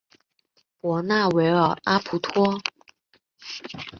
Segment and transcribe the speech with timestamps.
[0.81, 2.59] 博纳维尔阿普托。